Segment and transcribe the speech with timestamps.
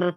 [0.00, 0.12] I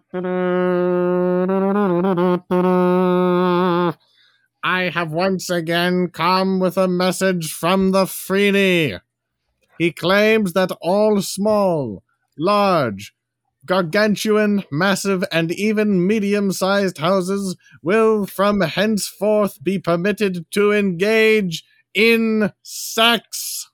[4.64, 9.00] have once again come with a message from the Freeney.
[9.78, 12.04] He claims that all small,
[12.38, 13.12] large,
[13.66, 22.52] gargantuan, massive, and even medium sized houses will from henceforth be permitted to engage in
[22.62, 23.68] sex.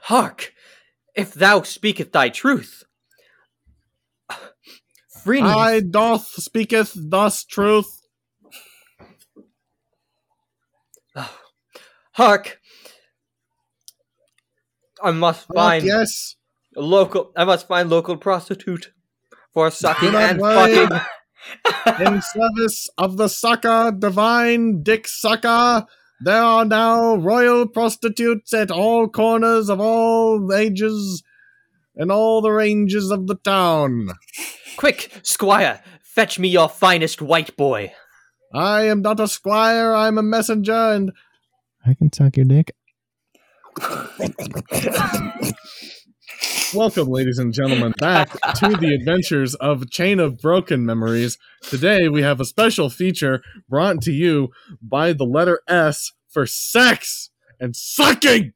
[0.00, 0.54] Hark!
[1.14, 2.82] If thou speaketh thy truth.
[5.24, 8.02] Freeney, I doth speaketh thus truth.
[12.12, 12.60] hark!
[15.02, 16.36] I must But find yes,
[16.76, 17.32] a local.
[17.36, 18.92] I must find local prostitute
[19.52, 21.00] for sucking and fucking.
[22.00, 25.86] in service of the sucker, divine dick sucker,
[26.20, 31.22] there are now royal prostitutes at all corners of all ages
[31.96, 34.10] and all the ranges of the town.
[34.76, 37.92] Quick, squire, fetch me your finest white boy.
[38.54, 41.12] I am not a squire, I'm a messenger, and
[41.86, 42.74] I can suck your dick.
[46.74, 51.38] welcome, ladies and gentlemen, back to the adventures of Chain of Broken Memories.
[51.62, 54.50] Today we have a special feature brought to you
[54.82, 58.52] by the letter S for sex and sucking!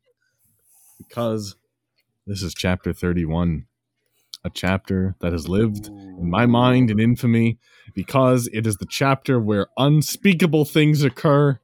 [0.99, 1.57] Because
[2.27, 3.67] this is chapter 31,
[4.47, 7.59] a chapter that has lived in my mind in infamy
[7.95, 11.59] because it is the chapter where unspeakable things occur.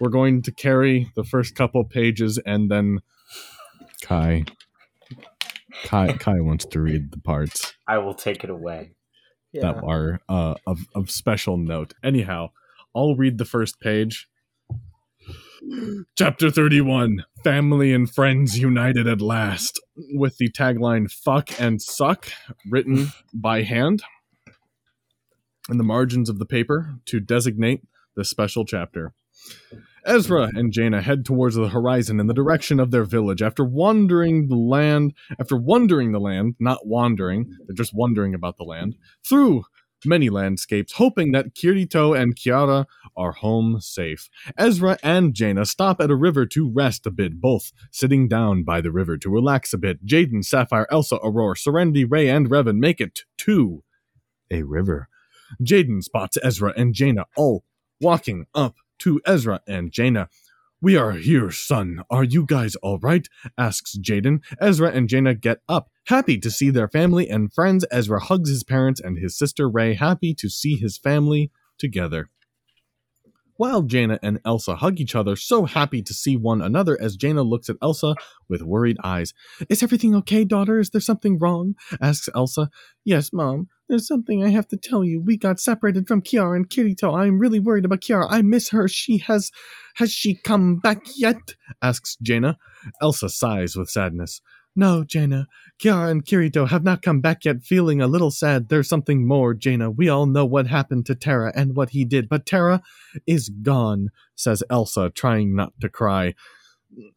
[0.00, 3.00] We're going to carry the first couple pages and then
[4.02, 4.46] Kai.
[5.84, 8.92] Kai, Kai wants to read the parts I will take it away.
[9.54, 11.92] that are uh, of, of special note.
[12.02, 12.50] Anyhow,
[12.94, 14.28] I'll read the first page.
[16.16, 19.80] Chapter 31 Family and Friends United at Last,
[20.14, 22.28] with the tagline Fuck and Suck
[22.68, 24.02] written by hand
[25.70, 27.82] in the margins of the paper to designate
[28.16, 29.14] this special chapter.
[30.04, 34.48] Ezra and Jaina head towards the horizon in the direction of their village after wandering
[34.48, 39.62] the land, after wandering the land, not wandering, they're just wondering about the land, through
[40.06, 42.86] many landscapes, hoping that Kirito and Kiara
[43.16, 44.28] are home safe.
[44.56, 48.80] Ezra and Jaina stop at a river to rest a bit, both sitting down by
[48.80, 50.04] the river to relax a bit.
[50.04, 53.82] Jaden, Sapphire, Elsa, Aurora, Serenity, Ray, and Revan make it to
[54.50, 55.08] a river.
[55.62, 57.64] Jaden spots Ezra and Jaina all
[58.00, 60.28] walking up to Ezra and Jaina.
[60.82, 62.02] We are here, son.
[62.10, 63.28] Are you guys all right?
[63.56, 64.40] asks Jaden.
[64.60, 67.84] Ezra and Jaina get up, happy to see their family and friends.
[67.92, 72.30] Ezra hugs his parents and his sister Ray, happy to see his family together.
[73.56, 77.42] While Jaina and Elsa hug each other, so happy to see one another as Jaina
[77.42, 78.14] looks at Elsa
[78.48, 79.34] with worried eyes.
[79.68, 80.78] Is everything okay, daughter?
[80.78, 81.74] Is there something wrong?
[82.00, 82.70] asks Elsa.
[83.04, 83.68] Yes, Mom.
[83.88, 85.20] There's something I have to tell you.
[85.20, 87.14] We got separated from Kiara and Kirito.
[87.14, 88.26] I'm really worried about Kiara.
[88.30, 88.88] I miss her.
[88.88, 89.50] She has.
[89.96, 91.54] Has she come back yet?
[91.82, 92.56] asks Jaina.
[93.02, 94.40] Elsa sighs with sadness.
[94.74, 95.48] No, Jaina.
[95.78, 98.68] Kiara and Kirito have not come back yet, feeling a little sad.
[98.68, 99.90] There's something more, Jaina.
[99.90, 102.82] We all know what happened to Terra and what he did, but Terra
[103.26, 106.34] is gone, says Elsa, trying not to cry.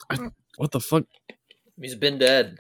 [0.09, 1.03] I- what the fuck?
[1.79, 2.59] He's been dead.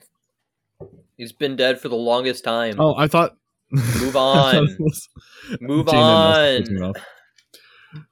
[1.17, 2.75] He's been dead for the longest time.
[2.79, 3.37] Oh, I thought.
[3.71, 4.77] Move on.
[5.61, 6.93] Move Jaina must have pissed on.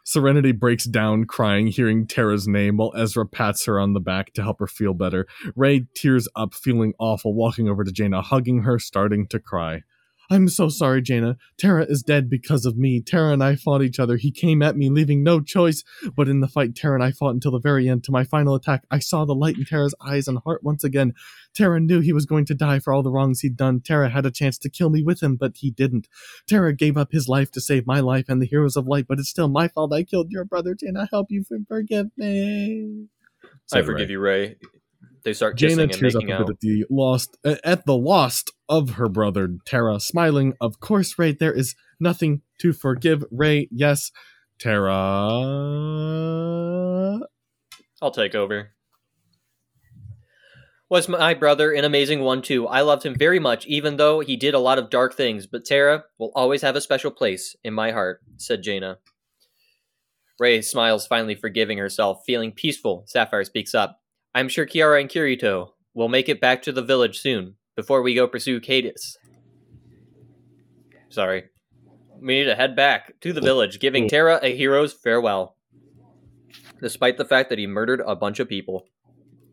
[0.04, 4.44] Serenity breaks down, crying, hearing Terra's name, while Ezra pats her on the back to
[4.44, 5.28] help her feel better.
[5.56, 9.84] Ray tears up, feeling awful, walking over to Jaina, hugging her, starting to cry.
[10.30, 11.38] I'm so sorry, Jaina.
[11.58, 13.02] Terra is dead because of me.
[13.02, 14.18] Terra and I fought each other.
[14.18, 15.84] He came at me, leaving no choice.
[16.16, 18.04] But in the fight, Terra and I fought until the very end.
[18.06, 21.14] To my final attack, I saw the light in Terra's eyes and heart once again.
[21.54, 23.82] Terra knew he was going to die for all the wrongs he'd done.
[23.82, 26.08] Terra had a chance to kill me with him, but he didn't.
[26.48, 29.20] Terra gave up his life to save my life and the heroes of light, but
[29.20, 30.74] it's still my fault I killed your brother.
[30.74, 33.08] Jaina, help you forgive me.
[33.72, 34.58] I forgive you, Ray.
[35.24, 37.86] They start kissing Jaina and tears up a making bit uh, at the lost at
[37.86, 40.54] the lost of her brother Terra, smiling.
[40.60, 43.24] Of course, Ray, there is nothing to forgive.
[43.32, 44.12] Ray, yes,
[44.60, 44.94] Terra.
[48.02, 48.72] I'll take over.
[50.90, 52.68] Was my brother an amazing one too?
[52.68, 55.48] I loved him very much, even though he did a lot of dark things.
[55.48, 59.00] But Terra will always have a special place in my heart," said Jaina.
[60.40, 63.06] Ray smiles, finally forgiving herself, feeling peaceful.
[63.08, 64.02] Sapphire speaks up.
[64.36, 68.16] I'm sure Kiara and Kirito will make it back to the village soon, before we
[68.16, 69.18] go pursue Cadis.
[71.10, 71.46] Sorry.
[72.20, 75.58] We need to head back to the village, giving Terra a hero's farewell.
[76.82, 78.88] Despite the fact that he murdered a bunch of people.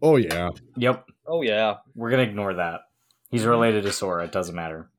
[0.03, 1.05] Oh yeah, Yep.
[1.27, 1.77] Oh yeah.
[1.95, 2.83] We're gonna ignore that.
[3.31, 4.25] He's related to Sora.
[4.25, 4.91] It doesn't matter.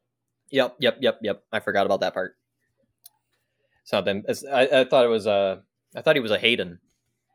[0.52, 1.44] Yep, yep, yep, yep.
[1.52, 2.36] I forgot about that part.
[3.84, 4.24] It's not them.
[4.28, 5.64] It's, I, I thought it was a.
[5.96, 6.80] I thought he was a Hayden.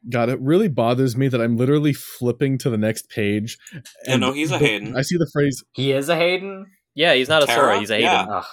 [0.09, 3.59] God, it really bothers me that I'm literally flipping to the next page.
[4.07, 4.97] Yeah, no, he's a Hayden.
[4.97, 5.65] I see the phrase.
[5.73, 6.67] He is a Hayden.
[6.95, 7.59] Yeah, he's not a Tara?
[7.59, 7.79] Sora.
[7.81, 8.11] He's a Hayden.
[8.11, 8.27] Yeah.
[8.39, 8.45] Ugh.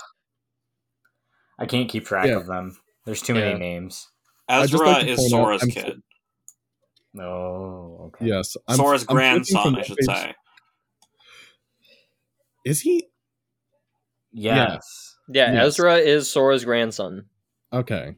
[1.59, 2.37] I can't keep track Yeah.
[2.37, 2.75] of them.
[3.05, 4.07] There's too many names.
[4.49, 6.01] Ezra like is point out- Sora's I'm- kid.
[7.19, 8.25] Oh, okay.
[8.25, 10.33] Yes, I'm, Sora's I'm grandson, I should page- say.
[12.65, 13.07] Is he
[14.31, 15.15] Yes.
[15.29, 15.65] Yeah, Yes.
[15.67, 17.25] Ezra is Sora's grandson.
[17.71, 18.15] okay?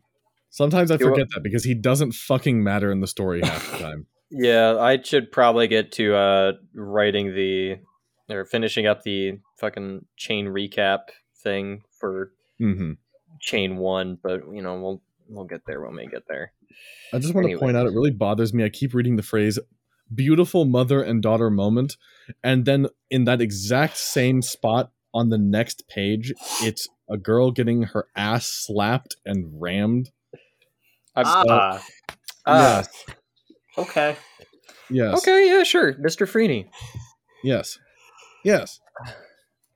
[0.55, 4.07] Sometimes I forget that because he doesn't fucking matter in the story half the time.
[4.31, 7.79] Yeah, I should probably get to uh writing the
[8.29, 11.09] or finishing up the fucking chain recap
[11.43, 12.93] thing for hmm
[13.41, 16.53] chain one, but you know we'll we'll get there when we get there.
[17.13, 17.59] I just want Anyway.
[17.59, 18.63] to point out it really bothers me.
[18.63, 19.59] I keep reading the phrase
[20.13, 21.97] "beautiful mother and daughter moment,"
[22.45, 26.31] and then in that exact same spot on the next page,
[26.61, 30.11] it's a girl getting her ass slapped and rammed.
[31.15, 31.83] I'm, Ah,
[32.45, 32.77] Ah.
[32.77, 33.05] yes,
[33.77, 34.15] okay.
[34.89, 36.27] yes, Okay, yeah, sure, Mr.
[36.27, 36.67] Freeney.
[37.43, 37.77] yes,
[38.43, 38.79] yes.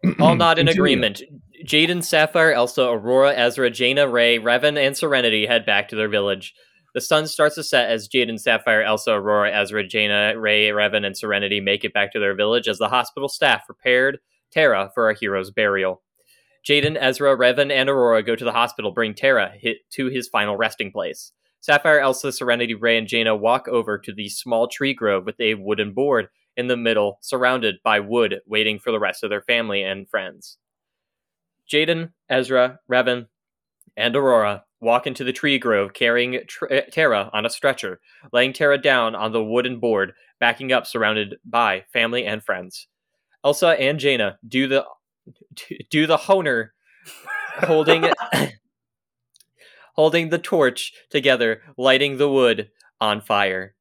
[0.20, 0.82] All not in Continue.
[0.82, 1.22] agreement.
[1.66, 6.54] Jaden, Sapphire, Elsa, Aurora, Ezra, Jaina, Ray, Revan, and Serenity head back to their village.
[6.96, 11.18] The sun starts to set as Jaden, Sapphire, Elsa, Aurora, Ezra, Jaina, Ray, Revan, and
[11.18, 14.20] Serenity make it back to their village as the hospital staff prepared
[14.52, 16.02] Terra for a hero's burial.
[16.68, 19.54] Jaden, Ezra, Revan, and Aurora go to the hospital, bring Terra
[19.92, 21.32] to his final resting place.
[21.62, 25.56] Sapphire, Elsa, Serenity, Ray, and Jaina walk over to the small tree grove with a
[25.56, 29.84] wooden board in the middle, surrounded by wood, waiting for the rest of their family
[29.84, 30.58] and friends.
[31.72, 33.28] Jaden, Ezra, Revan,
[33.96, 38.00] and Aurora walk into the tree grove carrying tr- uh, Terra on a stretcher,
[38.32, 42.88] laying Terra down on the wooden board, backing up surrounded by family and friends.
[43.44, 44.86] Elsa and Jaina do the
[45.90, 46.74] do the honer
[47.64, 48.06] holding
[49.96, 52.70] holding the torch together, lighting the wood
[53.02, 53.76] on fire.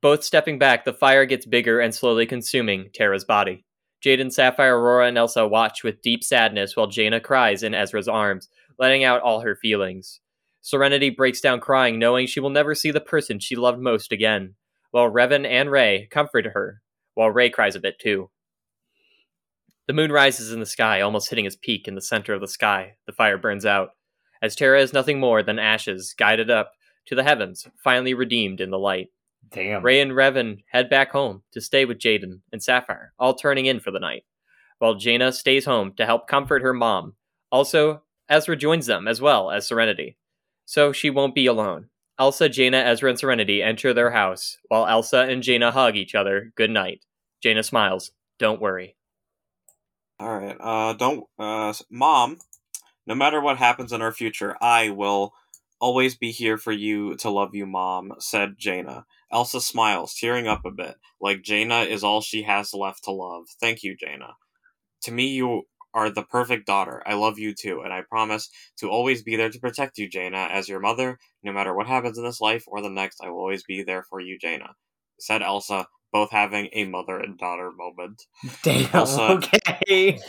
[0.00, 3.64] Both stepping back, the fire gets bigger and slowly consuming Terra's body.
[4.04, 8.48] Jaden, Sapphire, Aurora, and Elsa watch with deep sadness while Jaina cries in Ezra's arms,
[8.80, 10.18] letting out all her feelings.
[10.60, 14.54] Serenity breaks down crying, knowing she will never see the person she loved most again,
[14.90, 16.82] while Revan and Ray comfort her,
[17.14, 18.30] while Ray cries a bit too.
[19.92, 22.48] The moon rises in the sky, almost hitting its peak in the center of the
[22.48, 22.94] sky.
[23.04, 23.90] The fire burns out,
[24.40, 26.72] as Terra is nothing more than ashes guided up
[27.08, 29.08] to the heavens, finally redeemed in the light.
[29.50, 29.82] Damn.
[29.82, 33.80] Ray and Revan head back home to stay with Jaden and Sapphire, all turning in
[33.80, 34.22] for the night,
[34.78, 37.16] while Jaina stays home to help comfort her mom.
[37.50, 40.16] Also, Ezra joins them as well as Serenity,
[40.64, 41.90] so she won't be alone.
[42.18, 46.50] Elsa, Jaina, Ezra, and Serenity enter their house, while Elsa and Jaina hug each other
[46.56, 47.04] good night.
[47.42, 48.12] Jaina smiles.
[48.38, 48.96] Don't worry.
[50.22, 50.56] All right.
[50.60, 52.38] Uh, don't, uh, mom.
[53.08, 55.32] No matter what happens in our future, I will
[55.80, 58.12] always be here for you to love you, mom.
[58.20, 59.04] Said Jaina.
[59.32, 63.46] Elsa smiles, tearing up a bit, like Jaina is all she has left to love.
[63.60, 64.34] Thank you, Jaina.
[65.02, 67.02] To me, you are the perfect daughter.
[67.04, 68.48] I love you too, and I promise
[68.78, 71.18] to always be there to protect you, Jaina, as your mother.
[71.42, 74.04] No matter what happens in this life or the next, I will always be there
[74.04, 74.76] for you, Jaina.
[75.18, 78.26] Said Elsa, both having a mother and daughter moment.
[78.62, 78.88] Damn.
[78.94, 79.40] Elsa-
[79.92, 80.18] Okay.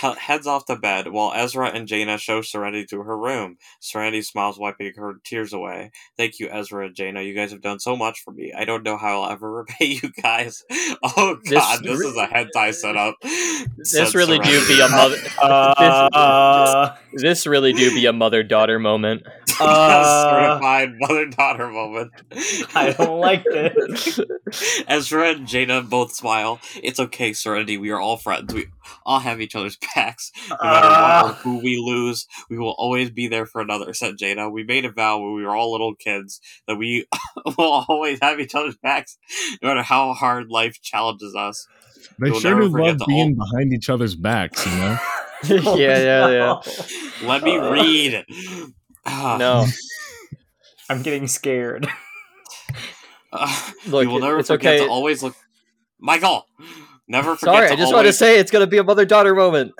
[0.00, 3.58] Heads off to bed while Ezra and Jaina show Serenity to her room.
[3.80, 5.90] Serenity smiles, wiping her tears away.
[6.16, 7.22] Thank you, Ezra and Jaina.
[7.22, 8.52] You guys have done so much for me.
[8.56, 10.62] I don't know how I'll ever repay you guys.
[11.02, 13.16] Oh This- god, this, is a hentai setup.
[13.76, 15.16] This really do be a mother.
[15.40, 15.74] Uh,
[16.90, 16.98] This
[17.46, 19.26] really do be a mother daughter moment.
[19.60, 22.12] uh, certified mother daughter moment.
[22.74, 24.20] I don't like this.
[24.88, 26.60] Ezra and Jaina both smile.
[26.82, 27.76] It's okay, Serenity.
[27.76, 28.54] We are all friends.
[28.54, 28.66] We
[29.04, 30.32] all have each other's backs.
[30.50, 33.92] No matter what or Uh, who we lose, we will always be there for another,
[33.94, 34.48] said Jaina.
[34.50, 37.06] We made a vow when we were all little kids that we
[37.58, 39.18] will always have each other's backs,
[39.62, 41.66] no matter how hard life challenges us.
[42.18, 44.98] They You'll sure do love the being behind each other's backs, you know.
[45.44, 46.60] yeah, yeah, yeah.
[47.22, 48.24] Let me Uh, read.
[49.06, 49.66] Ah, No,
[50.90, 51.88] I'm getting scared.
[53.32, 54.84] ah, look, we will never it's forget okay.
[54.84, 55.34] to always look.
[56.00, 56.46] Michael,
[57.08, 58.84] never forget Sorry, to I just always want to say it's going to be a
[58.84, 59.72] mother daughter moment.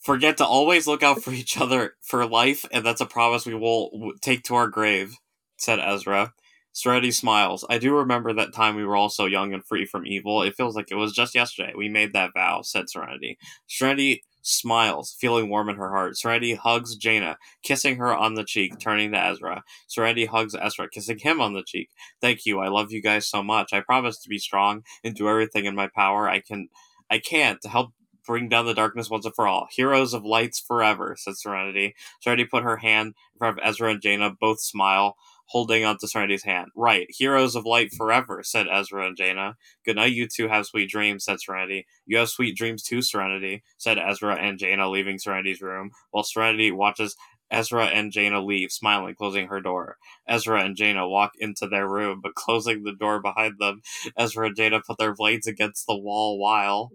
[0.00, 3.54] forget to always look out for each other for life, and that's a promise we
[3.54, 5.16] will take to our grave,"
[5.56, 6.32] said Ezra.
[6.78, 7.64] Serenity smiles.
[7.68, 10.42] I do remember that time we were all so young and free from evil.
[10.42, 11.72] It feels like it was just yesterday.
[11.76, 13.36] We made that vow, said Serenity.
[13.66, 16.16] Serenity smiles, feeling warm in her heart.
[16.16, 19.64] Serenity hugs Jaina, kissing her on the cheek, turning to Ezra.
[19.88, 21.90] Serenity hugs Ezra, kissing him on the cheek.
[22.20, 22.60] Thank you.
[22.60, 23.72] I love you guys so much.
[23.72, 26.68] I promise to be strong and do everything in my power I can
[27.10, 27.90] I can to help
[28.24, 29.66] bring down the darkness once and for all.
[29.72, 31.96] Heroes of lights forever, said Serenity.
[32.20, 35.16] Serenity put her hand in front of Ezra and Jaina, both smile,
[35.48, 36.68] holding onto Serenity's hand.
[36.76, 39.56] Right, heroes of light forever, said Ezra and Jaina.
[39.84, 41.86] Good night, you two have sweet dreams, said Serenity.
[42.06, 46.70] You have sweet dreams too, Serenity, said Ezra and Jaina, leaving Serenity's room, while Serenity
[46.70, 47.16] watches
[47.50, 49.96] Ezra and Jaina leave, smiling, closing her door.
[50.28, 53.80] Ezra and Jaina walk into their room, but closing the door behind them,
[54.18, 56.90] Ezra and Jaina put their blades against the wall while.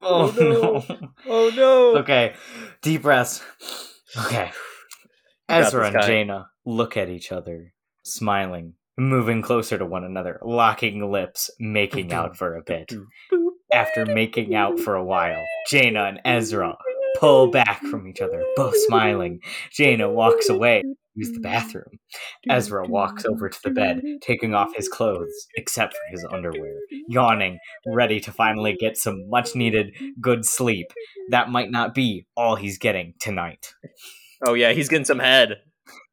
[0.00, 0.96] Oh, Oh, no.
[1.00, 1.10] no.
[1.26, 1.96] Oh no!
[1.98, 2.34] Okay,
[2.82, 3.42] deep breaths.
[4.26, 4.52] Okay.
[5.48, 6.06] Ezra and guy.
[6.06, 7.72] Jaina look at each other,
[8.08, 12.92] smiling, moving closer to one another, locking lips, making out for a bit.
[13.72, 16.76] After making out for a while, Jaina and Ezra
[17.18, 19.40] pull back from each other, both smiling.
[19.70, 20.82] Jaina walks away,
[21.14, 21.98] use the bathroom.
[22.48, 26.74] Ezra walks over to the bed, taking off his clothes, except for his underwear,
[27.08, 30.86] yawning, ready to finally get some much needed good sleep.
[31.30, 33.74] That might not be all he's getting tonight.
[34.46, 35.56] Oh yeah, he's getting some head.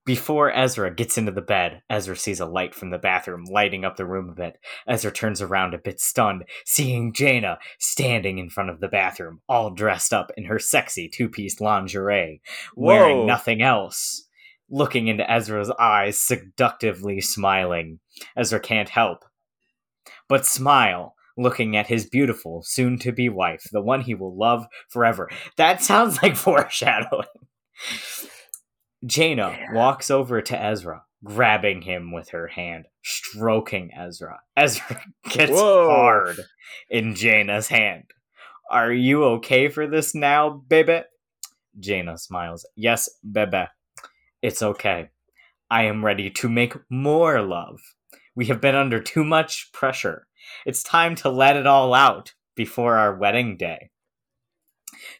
[0.05, 3.97] Before Ezra gets into the bed, Ezra sees a light from the bathroom lighting up
[3.97, 4.59] the room a bit.
[4.87, 9.71] Ezra turns around a bit stunned, seeing Jaina standing in front of the bathroom, all
[9.71, 12.41] dressed up in her sexy two piece lingerie,
[12.75, 13.25] wearing Whoa.
[13.25, 14.27] nothing else.
[14.69, 17.99] Looking into Ezra's eyes, seductively smiling.
[18.35, 19.25] Ezra can't help
[20.27, 24.65] but smile, looking at his beautiful, soon to be wife, the one he will love
[24.89, 25.29] forever.
[25.57, 27.25] That sounds like foreshadowing.
[29.05, 29.73] Jaina Yeah.
[29.73, 34.39] walks over to Ezra, grabbing him with her hand, stroking Ezra.
[34.57, 35.87] Ezra gets Whoa.
[35.87, 36.45] hard
[36.89, 38.05] in Jaina's hand.
[38.71, 41.01] Are you okay for this now, baby?
[41.79, 42.65] Jaina smiles.
[42.75, 43.65] Yes, bebe.
[44.41, 45.09] It's okay.
[45.69, 47.79] I am ready to make more love.
[48.35, 50.27] We have been under too much pressure.
[50.65, 53.89] It's time to let it all out before our wedding day.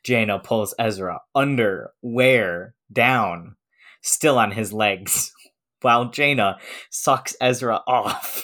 [0.03, 3.55] Jaina pulls Ezra under, where, down,
[4.05, 5.33] still on his legs,
[5.81, 6.57] while Jaina
[6.89, 8.43] sucks Ezra off.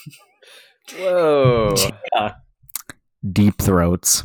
[0.98, 1.76] Whoa!
[3.32, 4.24] Deep throats.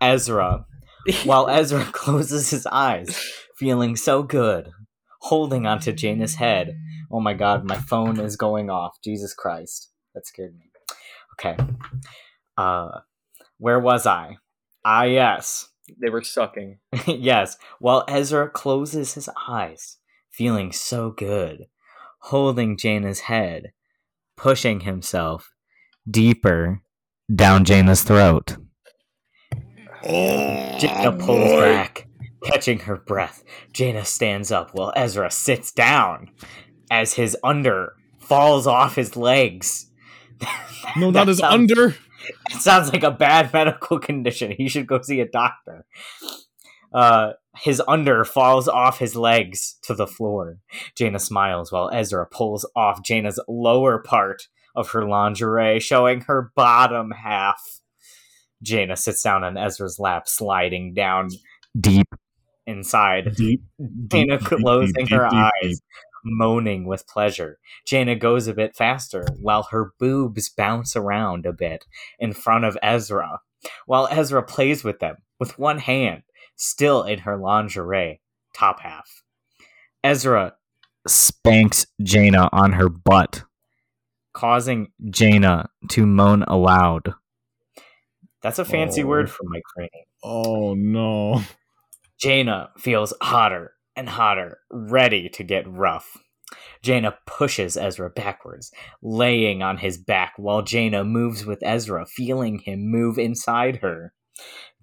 [0.00, 0.64] Ezra,
[1.24, 3.22] while Ezra closes his eyes,
[3.56, 4.70] feeling so good,
[5.20, 6.76] holding onto Jaina's head.
[7.12, 8.96] Oh my god, my phone is going off.
[9.04, 9.90] Jesus Christ.
[10.14, 10.70] That scared me.
[11.38, 11.56] Okay.
[12.56, 13.00] Uh
[13.58, 14.38] where was I?
[14.84, 15.68] Ah yes.
[16.02, 16.78] they were sucking.
[17.06, 17.58] yes.
[17.78, 19.98] While Ezra closes his eyes,
[20.36, 21.64] feeling so good,
[22.20, 23.72] holding Jaina's head,
[24.36, 25.50] pushing himself
[26.08, 26.82] deeper
[27.34, 28.56] down Jaina's throat.
[30.04, 32.06] Oh, Jaina pulls back,
[32.44, 33.42] catching her breath.
[33.72, 36.30] Jaina stands up while Ezra sits down
[36.90, 39.90] as his under falls off his legs.
[40.96, 41.96] No, That not his sounds- under.
[42.50, 44.50] It sounds like a bad medical condition.
[44.50, 45.84] He should go see a doctor.
[46.96, 50.56] Uh, his under falls off his legs to the floor.
[50.96, 57.10] Jaina smiles while Ezra pulls off Jaina's lower part of her lingerie, showing her bottom
[57.10, 57.60] half.
[58.62, 61.28] Jaina sits down on Ezra's lap, sliding down
[61.78, 62.08] deep
[62.66, 63.36] inside.
[63.36, 63.62] Deep.
[64.08, 65.82] Jaina deep, closing deep, her deep, eyes,
[66.24, 67.58] moaning with pleasure.
[67.86, 71.84] Jaina goes a bit faster while her boobs bounce around a bit
[72.18, 73.40] in front of Ezra,
[73.84, 76.22] while Ezra plays with them with one hand,
[76.56, 78.20] still in her lingerie,
[78.54, 79.22] top half.
[80.02, 80.54] Ezra
[81.06, 83.42] spanks Jaina on her butt,
[84.32, 87.14] causing Jaina to moan aloud.
[88.42, 89.06] That's a fancy Oh.
[89.06, 90.06] word for my Craney.
[90.22, 91.42] Oh no.
[92.18, 96.16] Jaina feels hotter and hotter, ready to get rough.
[96.82, 98.70] Jaina pushes Ezra backwards,
[99.02, 104.12] laying on his back while Jaina moves with Ezra, feeling him move inside her.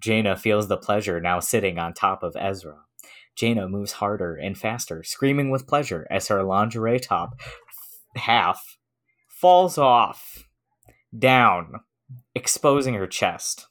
[0.00, 2.80] Jaina feels the pleasure now sitting on top of Ezra.
[3.36, 7.40] Jaina moves harder and faster, screaming with pleasure as her lingerie top
[8.16, 8.76] half
[9.28, 10.48] falls off,
[11.16, 11.80] down,
[12.34, 13.66] exposing her chest.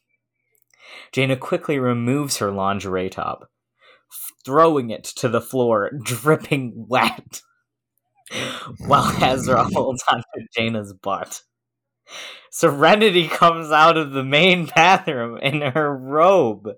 [1.12, 3.50] Jaina quickly removes her lingerie top,
[4.46, 7.42] throwing it to the floor, dripping wet,
[8.86, 11.42] while Ezra holds onto Jaina's butt.
[12.52, 16.70] Serenity comes out of the main bathroom in her robe,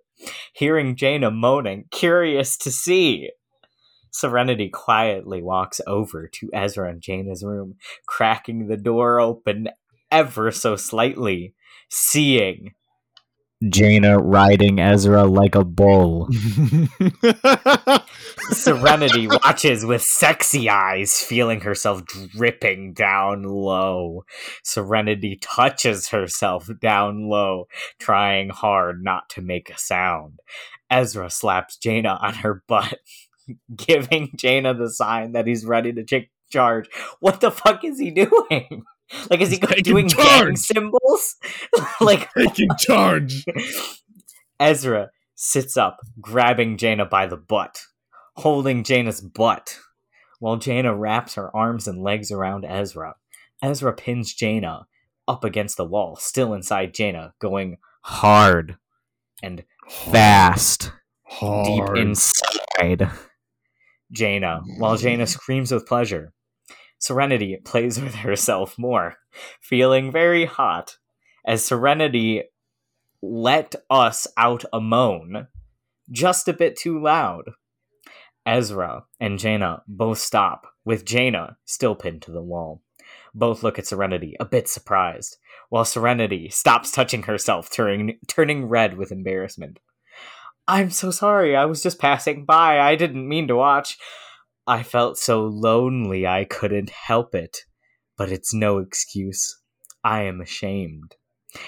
[0.53, 3.29] hearing Jaina moaning, curious to see.
[4.11, 7.75] Serenity quietly walks over to Ezra and Jaina's room,
[8.07, 9.67] cracking the door open
[10.09, 11.53] ever so slightly,
[11.89, 12.73] seeing
[13.69, 16.27] Jaina riding Ezra like a bull.
[18.51, 24.25] Serenity watches with sexy eyes, feeling herself dripping down low.
[24.63, 30.39] Serenity touches herself down low, trying hard not to make a sound.
[30.89, 32.99] Ezra slaps Jaina on her butt,
[33.75, 36.89] giving Jaina the sign that he's ready to take charge.
[37.21, 38.83] What the fuck is he doing?
[39.29, 40.57] Like, is he He's doing gang charge.
[40.57, 41.35] symbols?
[42.01, 43.45] like, Taking charge.
[44.59, 47.81] Ezra sits up, grabbing Jaina by the butt,
[48.37, 49.77] holding Jaina's butt,
[50.39, 53.15] while Jaina wraps her arms and legs around Ezra.
[53.61, 54.87] Ezra pins Jaina
[55.27, 58.77] up against the wall, still inside Jaina, going hard
[59.43, 60.91] and fast,
[61.39, 63.09] deep inside
[64.11, 66.31] Jaina, while Jaina screams with pleasure.
[66.99, 69.15] Serenity plays with herself more,
[69.61, 70.97] feeling very hot,
[71.45, 72.43] as Serenity
[73.21, 75.47] let us out a moan,
[76.11, 77.51] just a bit too loud.
[78.45, 82.81] Ezra and Jaina both stop, with Jaina still pinned to the wall.
[83.33, 85.37] Both look at Serenity, a bit surprised,
[85.69, 89.79] while Serenity stops touching herself, turning, turning red with embarrassment.
[90.67, 93.97] I'm so sorry, I was just passing by, I didn't mean to watch.
[94.67, 97.59] I felt so lonely I couldn't help it,
[98.17, 99.59] but it's no excuse.
[100.03, 101.15] I am ashamed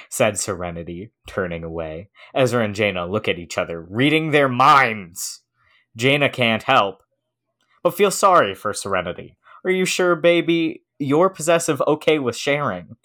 [0.10, 2.10] said Serenity, turning away.
[2.34, 5.42] Ezra and Jaina look at each other, reading their minds.
[5.96, 7.02] Jaina can't help,
[7.84, 9.38] but feel sorry for Serenity.
[9.66, 10.84] Are you sure, baby?
[11.00, 12.96] You're possessive, okay with sharing.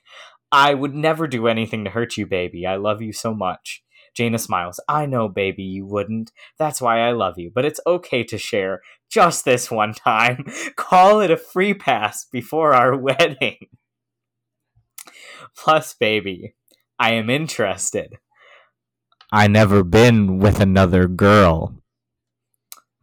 [0.51, 2.67] I would never do anything to hurt you, baby.
[2.67, 3.83] I love you so much.
[4.15, 4.79] Jaina smiles.
[4.89, 6.33] I know, baby, you wouldn't.
[6.59, 8.83] That's why I love you, but it's okay to share.
[9.12, 10.47] Just this one time.
[10.76, 13.66] Call it a free pass before our wedding.
[15.54, 16.54] Plus, baby,
[16.99, 18.14] I am interested.
[19.31, 21.75] I never been with another girl.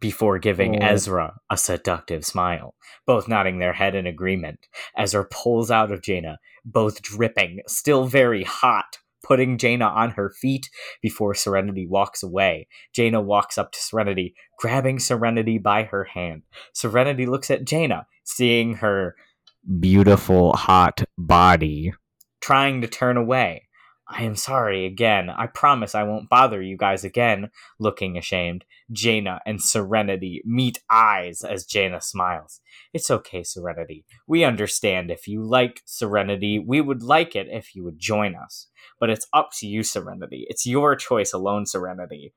[0.00, 0.86] Before giving Oh.
[0.86, 2.74] Ezra a seductive smile,
[3.06, 4.66] both nodding their head in agreement.
[4.96, 10.70] Ezra pulls out of Jaina, both dripping, still very hot, putting Jaina on her feet
[11.02, 12.66] before Serenity walks away.
[12.94, 16.42] Jaina walks up to Serenity, grabbing Serenity by her hand.
[16.72, 19.14] Serenity looks at Jaina, seeing her
[19.78, 21.92] beautiful, hot body,
[22.40, 23.68] trying to turn away.
[24.12, 25.30] I am sorry again.
[25.30, 27.50] I promise I won't bother you guys again.
[27.78, 32.60] Looking ashamed, Jaina and Serenity meet eyes as Jaina smiles.
[32.92, 34.04] It's okay, Serenity.
[34.26, 36.58] We understand if you like Serenity.
[36.58, 38.66] We would like it if you would join us.
[38.98, 40.44] But it's up to you, Serenity.
[40.50, 42.34] It's your choice alone, Serenity.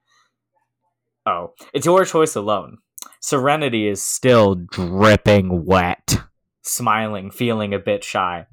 [1.26, 2.78] Oh, it's your choice alone.
[3.20, 6.20] Serenity is still dripping wet,
[6.62, 8.46] smiling, feeling a bit shy.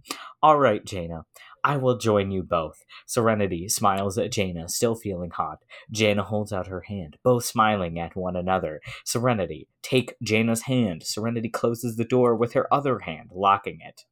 [0.43, 1.27] All right, Jaina.
[1.62, 2.85] I will join you both.
[3.07, 5.59] Serenity smiles at Jaina, still feeling hot.
[5.90, 8.81] Jaina holds out her hand, both smiling at one another.
[9.05, 11.03] Serenity, take Jaina's hand.
[11.03, 14.05] Serenity closes the door with her other hand, locking it.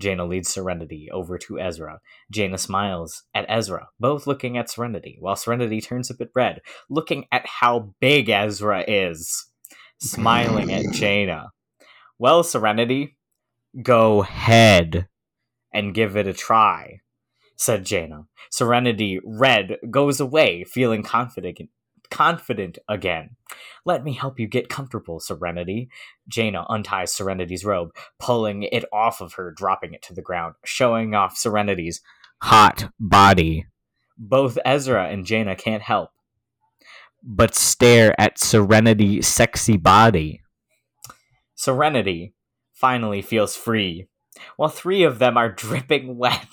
[0.00, 2.00] Jaina leads Serenity over to Ezra.
[2.30, 7.26] Jaina smiles at Ezra, both looking at Serenity, while Serenity turns a bit red, looking
[7.32, 9.46] at how big Ezra is,
[10.00, 11.50] smiling at Jaina.
[12.18, 13.16] Well, Serenity,
[13.82, 15.08] go ahead
[15.78, 17.00] and give it a try,
[17.56, 18.26] said Jaina.
[18.50, 21.60] Serenity, red, goes away, feeling confident
[22.10, 23.36] confident again.
[23.84, 25.90] Let me help you get comfortable, Serenity.
[26.26, 31.14] Jaina unties Serenity's robe, pulling it off of her, dropping it to the ground, showing
[31.14, 32.00] off Serenity's
[32.40, 33.66] hot body.
[34.16, 36.10] Both Ezra and Jaina can't help
[37.22, 40.42] but stare at Serenity's sexy body.
[41.54, 42.34] Serenity
[42.72, 44.08] finally feels free,
[44.56, 46.46] while three of them are dripping wet.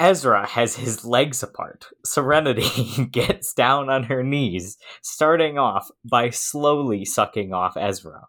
[0.00, 1.86] Ezra has his legs apart.
[2.04, 8.22] Serenity gets down on her knees, starting off by slowly sucking off Ezra.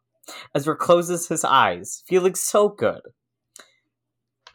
[0.54, 3.02] Ezra closes his eyes, feeling so good.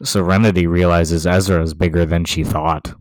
[0.03, 2.93] Serenity realizes Ezra is bigger than she thought.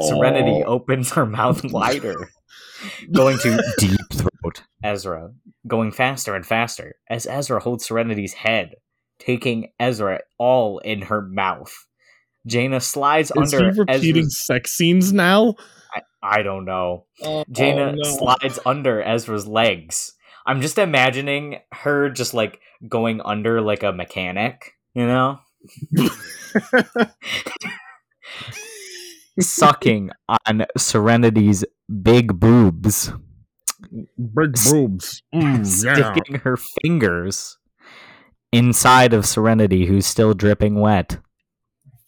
[0.00, 0.74] Serenity Oh.
[0.74, 2.28] opens her mouth wider,
[3.12, 5.30] going to deep throat Ezra,
[5.66, 8.74] going faster and faster as Ezra holds Serenity's head,
[9.18, 11.72] taking Ezra all in her mouth.
[12.46, 14.46] Jaina slides Is he under repeating Ezra's.
[14.46, 15.54] sex scenes now?
[15.94, 17.06] I, I don't know.
[17.22, 18.02] Oh, Jaina no.
[18.02, 20.12] slides under Ezra's legs.
[20.46, 25.38] I'm just imagining her just like going under like a mechanic, you know?
[29.40, 30.10] Sucking
[30.46, 31.64] on Serenity's
[32.02, 33.12] big boobs,
[33.90, 35.22] Big boobs.
[35.34, 36.12] Mm, yeah.
[36.12, 37.58] sticking her fingers
[38.54, 41.18] inside of Serenity, who's still dripping wet.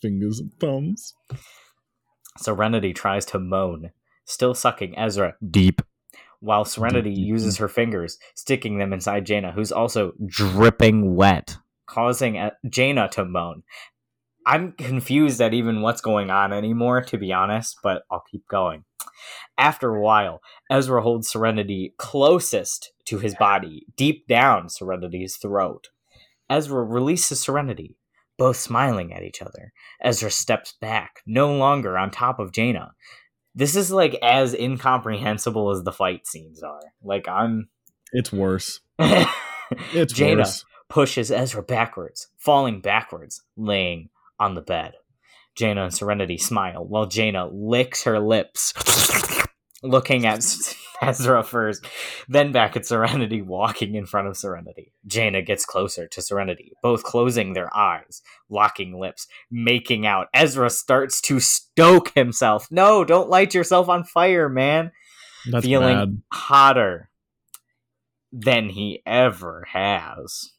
[0.00, 1.12] Fingers and thumbs.
[2.38, 3.90] Serenity tries to moan,
[4.24, 5.82] still sucking Ezra deep,
[6.38, 11.56] while Serenity Deep, deep, uses her fingers, sticking them inside Jaina, who's also dripping wet,
[11.86, 13.64] causing uh, Jaina to moan.
[14.46, 18.84] I'm confused at even what's going on anymore, to be honest, but I'll keep going.
[19.58, 25.88] After a while, Ezra holds Serenity closest to his body, deep down Serenity's throat.
[26.48, 27.96] Ezra releases Serenity,
[28.38, 29.72] both smiling at each other.
[30.02, 32.92] Ezra steps back, no longer on top of Jaina.
[33.54, 36.80] This is like as incomprehensible as the fight scenes are.
[37.02, 37.68] Like I'm
[38.12, 38.80] It's worse.
[39.92, 40.64] It's Jaina worse.
[40.88, 44.92] pushes Ezra backwards, falling backwards, laying on the bed.
[45.56, 48.72] Jaina and Serenity smile while Jaina licks her lips,
[49.82, 50.42] looking at
[51.02, 51.84] Ezra first,
[52.28, 54.92] then back at Serenity, walking in front of Serenity.
[55.06, 60.28] Jaina gets closer to Serenity, both closing their eyes, locking lips, making out.
[60.34, 62.68] Ezra starts to stoke himself.
[62.70, 64.92] No, don't light yourself on fire, man
[65.50, 66.22] That's feeling bad.
[66.32, 67.10] hotter
[68.32, 70.52] than he ever has.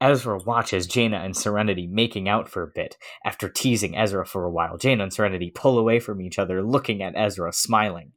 [0.00, 2.96] Ezra watches Jaina and Serenity making out for a bit.
[3.24, 7.02] After teasing Ezra for a while, Jaina and Serenity pull away from each other, looking
[7.02, 8.12] at Ezra, smiling.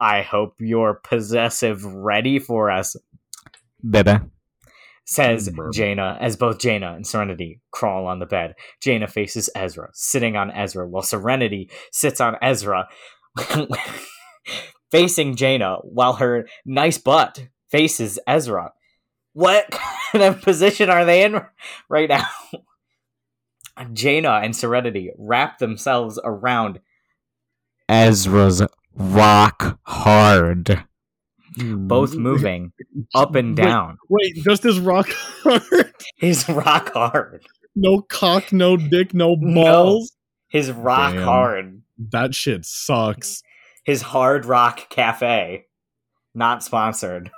[0.00, 2.96] I hope you're possessive ready for us,
[3.88, 4.18] baby.
[5.04, 5.70] Says mm, Brr.
[5.70, 8.54] Jaina as both Jaina and Serenity crawl on the bed.
[8.80, 12.88] Jaina faces Ezra, sitting on Ezra, while Serenity sits on Ezra,
[14.90, 18.72] facing Jaina, while her nice butt faces Ezra.
[19.32, 21.40] What kind of position are they in
[21.88, 22.26] right now?
[23.92, 26.80] Jaina and Serenity wrap themselves around
[27.88, 28.62] Ezra's
[28.96, 30.84] rock hard,
[31.56, 32.18] both mm.
[32.18, 32.72] moving
[33.14, 33.98] up and down.
[34.08, 35.94] Wait, just as rock hard.
[36.16, 37.44] He's rock hard.
[37.74, 39.62] no cock, no dick, no No.
[39.64, 40.12] balls.
[40.48, 41.22] His rock Damn.
[41.22, 41.82] hard.
[41.98, 43.42] That shit sucks.
[43.84, 45.66] His hard rock cafe.
[46.34, 47.30] Not sponsored.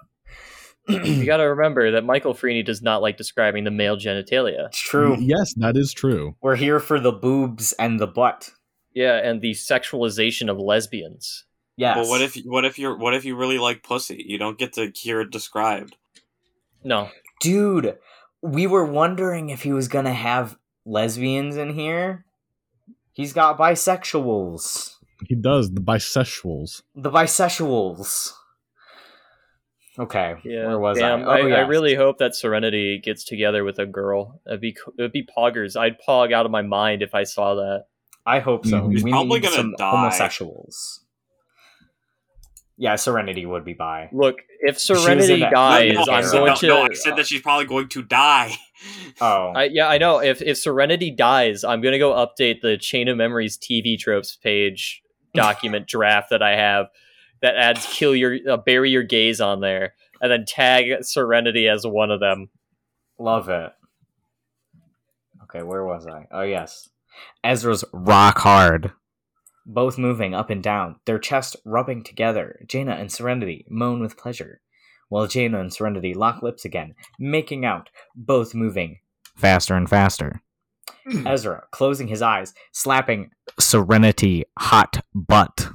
[0.88, 4.66] You got to remember that Michael Freeney does not like describing the male genitalia.
[4.66, 5.16] It's true.
[5.20, 6.34] Yes, that is true.
[6.40, 8.50] We're here for the boobs and the butt.
[8.94, 11.44] Yeah, and the sexualization of lesbians.
[11.78, 11.96] Yes.
[11.96, 14.24] But what if what if you're what if you really like pussy?
[14.26, 15.96] You don't get to hear it described.
[16.82, 17.08] No,
[17.40, 17.96] Dude,
[18.42, 22.24] we were wondering if he was gonna have lesbians in here.
[23.12, 24.96] He's got bisexuals.
[25.28, 26.82] He does the bisexuals.
[26.96, 28.32] The bisexuals.
[30.00, 30.66] Okay, yeah.
[30.66, 31.38] where was damn, I?
[31.38, 34.40] I, Oh, I really hope that Serenity gets together with a girl.
[34.46, 35.76] It'd be it'd be poggers.
[35.78, 37.86] I'd pog out of my mind if I saw that.
[38.26, 38.80] I hope so.
[38.82, 38.92] Mhm.
[38.92, 39.90] He's we probably need gonna some die.
[39.90, 41.04] homosexuals.
[42.80, 44.08] Yeah, Serenity would be bi.
[44.12, 46.66] Look, if Serenity dies, no, no, I'm no, going no, to.
[46.68, 48.54] no, I said that she's probably going to die.
[49.20, 50.20] Oh, I, yeah, I know.
[50.22, 55.02] If if Serenity dies, I'm gonna go update the Chain of Memories TV tropes page
[55.34, 56.86] document draft that I have
[57.42, 61.84] that adds "kill your uh, bury your gays" on there, and then tag Serenity as
[61.84, 62.50] one of them.
[63.18, 63.72] love it.
[65.42, 66.28] Okay, where was I?
[66.30, 66.88] Oh yes,
[67.42, 68.92] Ezra's rock hard.
[69.70, 72.58] Both moving up and down, their chests rubbing together.
[72.66, 74.62] Jaina and Serenity moan with pleasure,
[75.10, 79.00] while Jaina and Serenity lock lips again, making out, both moving
[79.36, 80.40] faster and faster.
[81.06, 81.26] Hmm.
[81.26, 85.68] Ezra closing his eyes, slapping Serenity hot butt.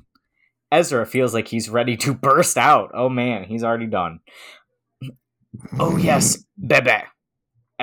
[0.71, 2.89] Ezra feels like he's ready to burst out.
[2.95, 4.21] Oh man, he's already done.
[5.79, 7.03] Oh yes, bebe.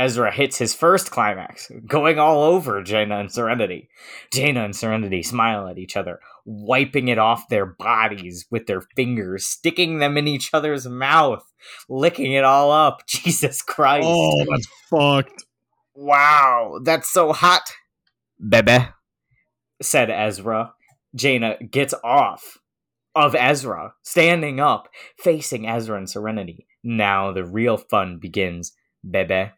[0.01, 3.91] Ezra hits his first climax, going all over Jaina and Serenity.
[4.33, 9.45] Jaina and Serenity smile at each other, wiping it off their bodies with their fingers,
[9.45, 11.45] sticking them in each other's mouth,
[11.87, 13.03] licking it all up.
[13.07, 14.07] Jesus Christ.
[14.09, 15.45] Oh, that's fucked.
[15.95, 17.71] Wow, that's so hot.
[18.49, 18.89] Bebe,
[19.83, 20.73] said Ezra.
[21.15, 22.57] Jaina gets off
[23.15, 26.67] of Ezra, standing up, facing Ezra and Serenity.
[26.83, 28.73] Now the real fun begins.
[29.09, 29.51] Bebe.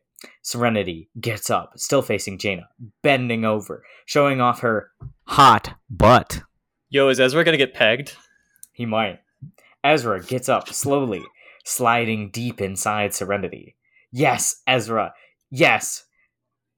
[0.42, 2.68] Serenity gets up, still facing Jaina,
[3.02, 4.90] bending over, showing off her
[5.24, 6.42] hot butt.
[6.88, 8.16] Yo, is Ezra gonna get pegged?
[8.72, 9.20] He might.
[9.84, 11.22] Ezra gets up slowly,
[11.64, 13.76] sliding deep inside Serenity.
[14.10, 15.14] Yes, Ezra.
[15.50, 16.04] Yes.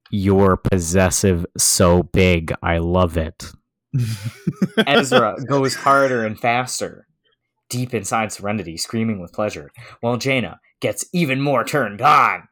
[0.09, 2.53] You're possessive so big.
[2.61, 3.51] I love it.
[4.87, 7.07] Ezra goes harder and faster,
[7.69, 12.47] deep inside Serenity, screaming with pleasure, while Jaina gets even more turned on,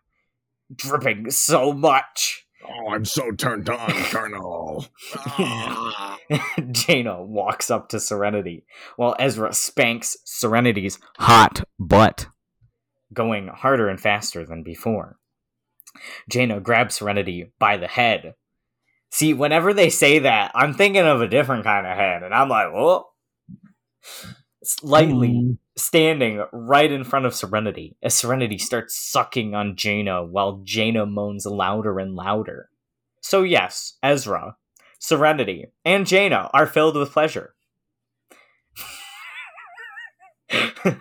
[0.75, 2.45] dripping so much.
[2.65, 4.85] oh, I'm so turned on, Colonel.
[5.15, 6.17] Ah.
[6.71, 12.27] Jaina walks up to Serenity, while Ezra spanks Serenity's hot butt,
[13.13, 15.17] going harder and faster than before.
[16.29, 18.33] Jaina grabs Serenity by the head,
[19.13, 22.49] See, whenever they say that, I'm thinking of a different kind of head, and I'm
[22.49, 23.09] like, oh.
[24.63, 25.57] Slightly Mm.
[25.75, 31.45] Standing right in front of Serenity as Serenity starts sucking on Jaina while Jaina moans
[31.45, 32.69] louder and louder.
[33.21, 34.57] So, yes, Ezra,
[34.99, 37.55] Serenity, and Jaina are filled with pleasure.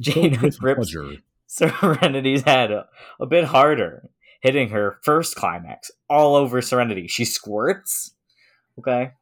[0.00, 1.16] Jaina grips pleasure.
[1.46, 2.86] Serenity's head a,
[3.20, 4.08] a bit harder,
[4.40, 7.06] hitting her first climax all over Serenity.
[7.08, 8.14] She squirts.
[8.78, 9.12] Okay.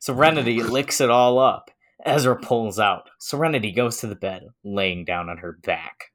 [0.00, 1.70] Serenity licks it all up.
[2.04, 3.10] Ezra pulls out.
[3.18, 6.12] Serenity goes to the bed, laying down on her back.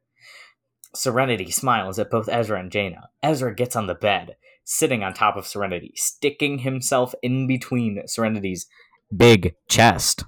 [0.94, 3.10] Serenity smiles at both Ezra and Jaina.
[3.22, 8.68] Ezra gets on the bed, sitting on top of Serenity, sticking himself in between Serenity's
[9.16, 10.24] big chest.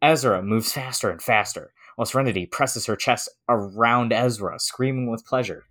[0.00, 5.64] Ezra moves faster and faster, while Serenity presses her chest around Ezra, screaming with pleasure.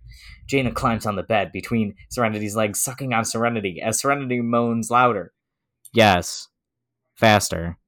[0.46, 5.32] Jaina climbs on the bed between Serenity's legs, sucking on Serenity as Serenity moans louder.
[5.92, 6.48] Yes,
[7.14, 7.78] faster.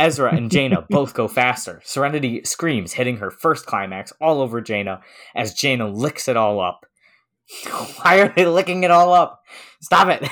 [0.00, 1.82] Ezra and Jaina both go faster.
[1.84, 5.02] Serenity screams, hitting her first climax all over Jaina
[5.36, 6.86] as Jaina licks it all up.
[8.02, 9.42] Why are they licking it all up?
[9.82, 10.28] Stop it!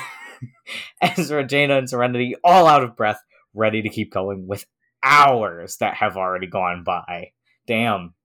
[1.01, 3.21] Ezra, Jaina, and Serenity all out of breath,
[3.53, 4.65] ready to keep going with
[5.03, 7.31] hours that have already gone by.
[7.67, 8.15] Damn.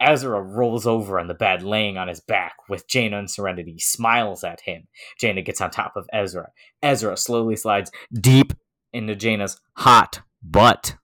[0.00, 4.42] Ezra rolls over on the bed, laying on his back, with Jaina and Serenity smiles
[4.42, 4.88] at him.
[5.18, 6.48] Jaina gets on top of Ezra.
[6.82, 8.52] Ezra slowly slides deep
[8.92, 10.96] into Jaina's hot butt,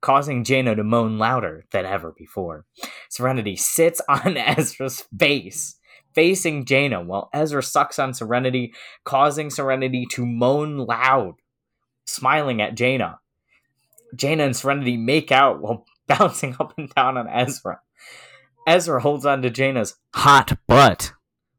[0.00, 2.64] causing Jaina to moan louder than ever before.
[3.08, 5.76] Serenity sits on Ezra's face,
[6.14, 8.72] facing Jaina, while Ezra sucks on Serenity,
[9.04, 11.34] causing Serenity to moan loud,
[12.04, 13.20] smiling at Jaina.
[14.14, 17.80] Jaina and Serenity make out while bouncing up and down on Ezra.
[18.66, 21.12] Ezra holds on to Jaina's hot butt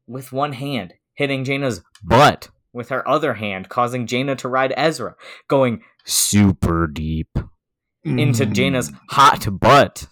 [0.06, 5.14] with one hand, hitting Jaina's butt with her other hand, causing Jaina to ride Ezra,
[5.48, 7.38] going super deep
[8.04, 8.54] into Mm.
[8.54, 10.06] Jaina's hot butt.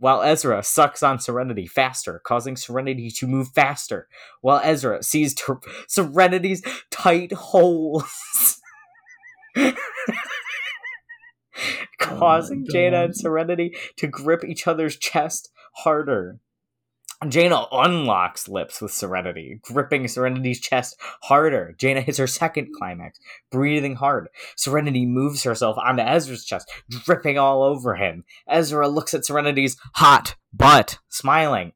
[0.00, 4.08] While Ezra sucks on Serenity faster, causing Serenity to move faster,
[4.42, 8.60] while Ezra sees ter- Serenity's tight holes.
[11.98, 12.72] causing God.
[12.72, 16.38] Jaina and Serenity to grip each other's chest harder.
[17.26, 21.74] Jaina unlocks lips with Serenity, gripping Serenity's chest harder.
[21.76, 23.18] Jaina hits her second climax,
[23.50, 24.28] breathing hard.
[24.54, 28.24] Serenity moves herself onto Ezra's chest, dripping all over him.
[28.48, 31.72] Ezra looks at Serenity's hot butt, smiling.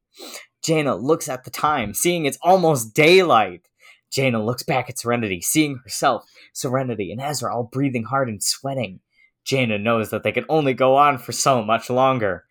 [0.62, 3.68] Jaina looks at the time, seeing it's almost daylight.
[4.12, 9.00] Jaina looks back at Serenity, seeing herself, Serenity, and Ezra all breathing hard and sweating.
[9.44, 12.44] Jaina knows that they can only go on for so much longer.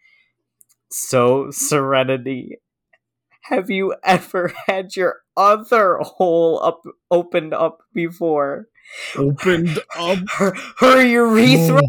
[0.90, 2.58] So, Serenity,
[3.44, 8.68] have you ever had your other hole up opened up before?
[9.16, 10.20] Opened up.
[10.38, 11.82] Her, her urethra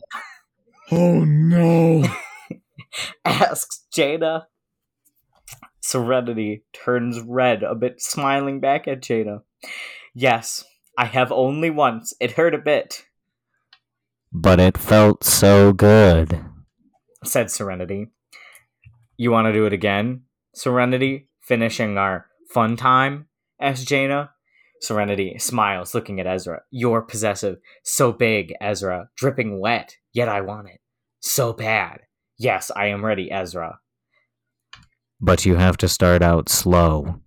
[0.91, 2.05] Oh, oh no.
[3.25, 4.45] asks Jada.
[5.81, 9.43] Serenity turns red, a bit smiling back at Jada.
[10.15, 10.65] Yes,
[10.97, 12.15] I have only once.
[12.21, 13.07] It hurt a bit,
[14.33, 16.39] But it felt so good.
[17.25, 18.09] said Serenity.
[19.17, 20.23] You want to do it again?
[20.55, 23.27] Serenity, finishing our fun time?
[23.61, 24.31] asked Jaina.
[24.81, 26.63] Serenity smiles, looking at Ezra.
[26.71, 27.59] You're possessive.
[27.85, 29.09] So big, Ezra.
[29.17, 29.97] Dripping wet.
[30.13, 30.81] Yet I want it.
[31.21, 32.01] So bad.
[32.37, 33.79] Yes, I am ready, Ezra,
[35.21, 37.21] But you have to start out slow.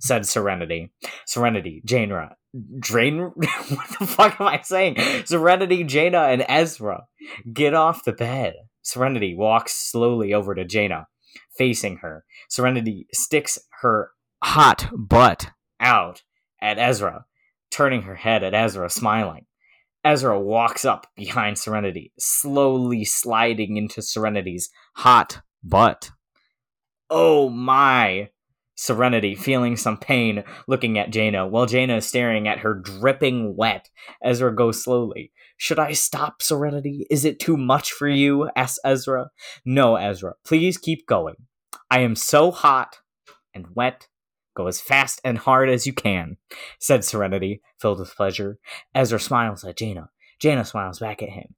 [0.00, 0.90] said Serenity.
[1.26, 2.36] Serenity, Jaina.
[2.80, 3.20] Drain.
[3.34, 4.96] what the fuck am I saying?
[5.24, 7.04] Serenity, Jaina, and Ezra
[7.52, 8.54] get off the bed.
[8.82, 11.06] Serenity walks slowly over to Jaina,
[11.58, 12.24] facing her.
[12.48, 16.22] Serenity sticks her hot butt out
[16.62, 17.26] at Ezra,
[17.70, 19.46] turning her head at Ezra, smiling.
[20.04, 26.10] Ezra walks up behind Serenity, slowly sliding into Serenity's hot butt.
[27.10, 28.30] Oh my!
[28.74, 33.90] Serenity, feeling some pain, looking at Jaina, while Jaina is staring at her dripping wet.
[34.22, 35.32] Ezra goes slowly.
[35.58, 37.06] Should I stop, Serenity?
[37.10, 38.48] Is it too much for you?
[38.56, 39.30] asks Ezra.
[39.64, 40.34] No, Ezra.
[40.44, 41.34] Please keep going.
[41.90, 42.98] I am so hot
[43.52, 44.06] and wet.
[44.56, 46.36] Go as fast and hard as you can,
[46.80, 48.58] said Serenity, filled with pleasure.
[48.94, 50.10] Ezra smiles at Jaina.
[50.40, 51.54] Jaina smiles back at him.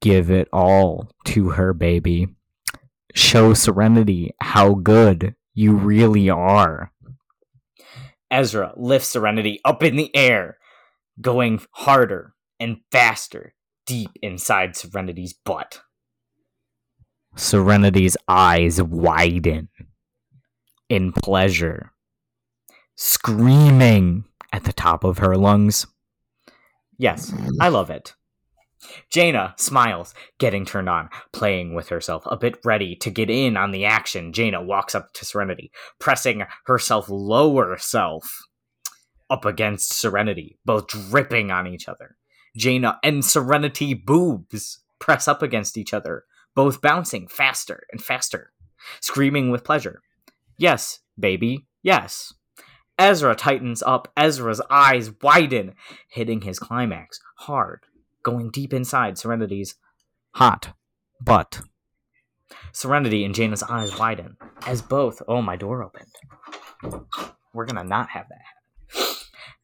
[0.00, 2.28] Give it all to her, baby.
[3.14, 6.92] Show Serenity how good you really are.
[8.30, 10.56] Ezra lifts Serenity up in the air,
[11.20, 13.54] going harder and faster
[13.86, 15.80] deep inside Serenity's butt.
[17.36, 19.68] Serenity's eyes widen
[20.88, 21.92] in pleasure,
[22.94, 25.86] screaming at the top of her lungs.
[26.98, 28.14] Yes, I love it.
[29.10, 33.70] Jaina smiles, getting turned on, playing with herself, a bit ready to get in on
[33.70, 34.32] the action.
[34.32, 38.42] Jaina walks up to Serenity, pressing herself lower self
[39.32, 42.16] up against Serenity, both dripping on each other.
[42.54, 48.52] Jaina and Serenity boobs press up against each other, both bouncing faster and faster,
[49.00, 50.02] screaming with pleasure.
[50.58, 52.34] Yes, baby, yes.
[52.98, 54.12] Ezra tightens up.
[54.16, 55.74] Ezra's eyes widen,
[56.08, 57.80] hitting his climax hard,
[58.22, 59.76] going deep inside Serenity's
[60.36, 60.74] Hot
[61.20, 61.60] butt.
[62.72, 65.22] Serenity and Jaina's eyes widen as both.
[65.28, 66.12] Oh, my door opened.
[67.52, 68.61] We're gonna not have that happen.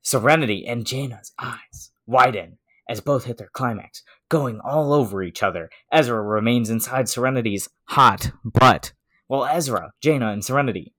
[0.09, 2.57] Serenity and Jaina's eyes widen
[2.88, 5.68] as both hit their climax, going all over each other.
[5.92, 8.94] Ezra remains inside Serenity's Hot butt.
[9.27, 10.94] while Ezra, Jaina, and Serenity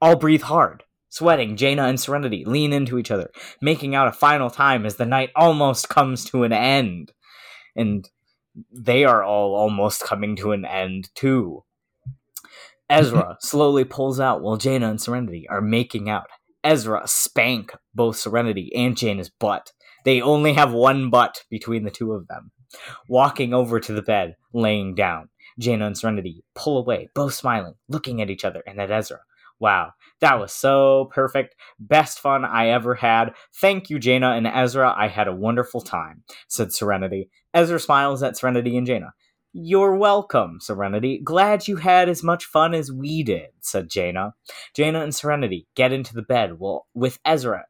[0.00, 0.84] all breathe hard.
[1.10, 5.04] Sweating, Jaina and Serenity lean into each other, making out a final time as the
[5.04, 7.12] night almost comes to an end.
[7.76, 8.08] And
[8.72, 11.64] they are all almost coming to an end, too.
[12.88, 16.28] Ezra slowly pulls out while Jaina and Serenity are making out.
[16.64, 19.72] Ezra spank both Serenity and Jaina's butt.
[20.04, 22.50] They only have one butt between the two of them.
[23.08, 25.28] Walking over to the bed, laying down.
[25.58, 29.20] Jaina and Serenity pull away, both smiling, looking at each other and at Ezra.
[29.60, 31.54] Wow, that was so perfect.
[31.78, 33.34] Best fun I ever had.
[33.60, 34.92] Thank you, Jaina and Ezra.
[34.96, 37.30] I had a wonderful time, said Serenity.
[37.52, 39.12] Ezra smiles at Serenity and Jaina.
[39.56, 41.20] You're welcome, Serenity.
[41.22, 44.34] Glad you had as much fun as we did, said Jaina.
[44.74, 46.58] Jaina and Serenity get into the bed
[46.92, 47.66] with Ezra,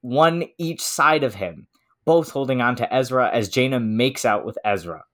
[0.00, 1.66] one each side of him,
[2.06, 5.04] both holding on to Ezra as Jaina makes out with Ezra,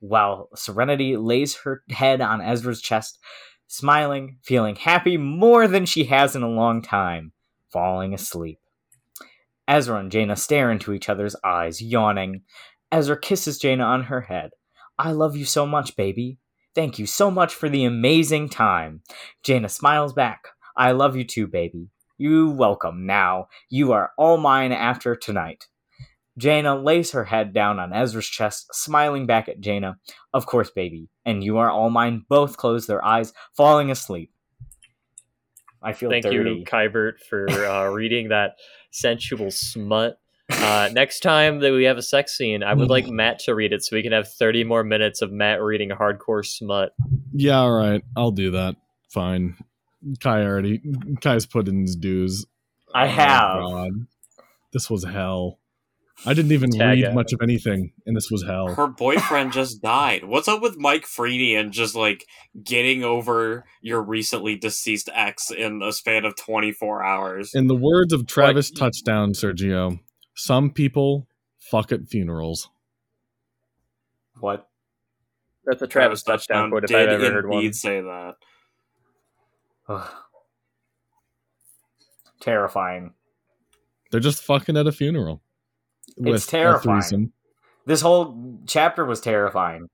[0.00, 3.20] while Serenity lays her head on Ezra's chest,
[3.68, 7.30] smiling, feeling happy more than she has in a long time,
[7.70, 8.58] falling asleep.
[9.68, 12.42] Ezra and Jaina stare into each other's eyes, yawning.
[12.90, 14.50] Ezra kisses Jaina on her head.
[14.98, 16.38] I love you so much, baby.
[16.74, 19.02] Thank you so much for the amazing time.
[19.42, 20.48] Jaina smiles back.
[20.76, 21.88] I love you too, baby.
[22.16, 23.48] You welcome now.
[23.70, 25.68] You are all mine after tonight.
[26.36, 29.98] Jaina lays her head down on Ezra's chest, smiling back at Jaina.
[30.32, 31.08] Of course, baby.
[31.24, 32.24] And you are all mine.
[32.28, 34.32] Both close their eyes, falling asleep.
[35.82, 36.36] I feel Thank dirty.
[36.36, 38.56] you, Kybert, for uh, reading that
[38.90, 40.18] sensual smut.
[40.50, 43.72] Uh, next time that we have a sex scene, I would like Matt to read
[43.72, 46.92] it so we can have 30 more minutes of Matt reading hardcore smut.
[47.32, 48.02] Yeah, all right.
[48.16, 48.76] I'll do that.
[49.10, 49.56] Fine.
[50.20, 50.80] Kai already.
[51.20, 52.46] Kai's put in his dues.
[52.94, 53.62] I Oh, have.
[53.62, 53.90] God.
[54.72, 55.58] This was hell.
[56.26, 57.14] I didn't even Tag read it.
[57.14, 58.74] much of anything, and this was hell.
[58.74, 60.24] Her boyfriend just died.
[60.24, 62.26] What's up with Mike Freeney and just like
[62.64, 67.54] getting over your recently deceased ex in a span of 24 hours?
[67.54, 68.78] In the words of Travis What?
[68.78, 70.00] Touchdown, Sergio,
[70.38, 71.26] some people
[71.58, 72.68] fuck at funerals.
[74.38, 74.68] What?
[75.64, 77.72] That's a Travis, touchdown quote if I've did ever heard indeed one.
[77.72, 78.34] say that.
[79.88, 80.10] Ugh.
[82.40, 83.14] Terrifying.
[84.10, 85.42] They're just fucking at a funeral.
[86.16, 87.32] It's terrifying.
[87.84, 89.88] This whole chapter was terrifying.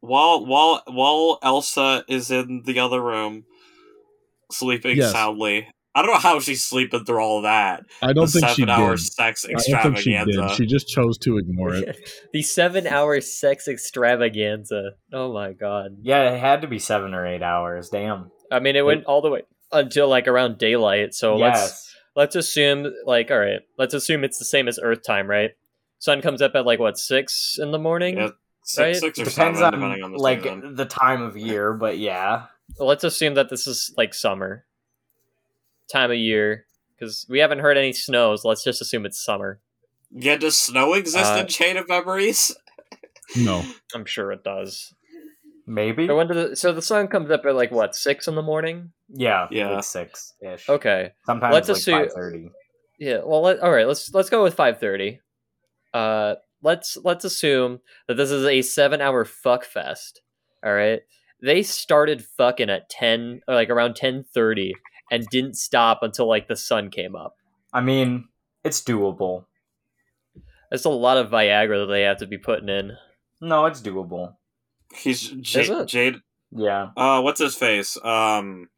[0.00, 3.44] While while while Elsa is in the other room,
[4.52, 5.10] sleeping Yes.
[5.12, 5.68] soundly.
[5.96, 7.84] I don't know how she's sleeping through all that.
[8.02, 8.68] I don't the think she seven did.
[8.70, 10.48] hour sex I don't think she extravaganza.
[10.48, 10.50] did.
[10.56, 11.96] She just chose to ignore it.
[12.34, 14.90] the seven hour sex extravaganza.
[15.12, 15.96] Oh my god.
[16.02, 17.88] Yeah, it had to be seven or eight hours.
[17.88, 18.30] Damn.
[18.50, 21.14] I mean, it went all the way until like around daylight.
[21.14, 25.28] So let's let's assume like all right, let's assume it's the same as Earth time,
[25.28, 25.52] right?
[25.98, 28.16] Sun comes up at like what six in the morning.
[28.18, 28.28] Yeah,
[28.64, 28.96] Six, Right?
[28.96, 30.74] six or Depends seven, on, depending on the like season.
[30.74, 32.46] the time of year, but yeah.
[32.80, 34.64] Let's assume that this is like summer
[35.90, 38.44] time of year because we haven't heard any snows.
[38.44, 39.60] Let's just assume it's summer.
[40.10, 42.54] Yeah, does snow exist Uh, in Chain of Memories?
[43.36, 43.64] No.
[43.92, 44.94] I'm sure it does.
[45.66, 46.06] Maybe.
[46.06, 48.42] So when did the, so the sun comes up at like what six in the
[48.42, 48.92] morning?
[49.08, 49.48] Yeah.
[49.50, 49.70] Yeah.
[49.70, 50.68] Like six ish.
[50.68, 51.10] Okay.
[51.26, 52.50] Sometimes Let's like assume- five thirty.
[53.00, 53.22] Yeah.
[53.24, 53.88] Well, let, all right.
[53.88, 55.20] Let's let's go with five thirty.
[55.92, 60.20] Uh, let's let's assume that this is a seven-hour fuck fest.
[60.64, 61.00] All right.
[61.42, 64.72] They started fucking at ten, or like around ten thirty,
[65.10, 67.36] and didn't stop until like the sun came up.
[67.72, 68.28] I mean,
[68.64, 69.44] it's doable.
[70.70, 72.92] That's a lot of Viagra that they have to be putting in.
[73.40, 74.34] No, it's doable.
[74.94, 75.86] He's Is Jade.
[75.88, 76.16] Jade
[76.50, 76.90] Yeah.
[76.96, 77.96] uh, what's his face?
[78.02, 78.68] Um,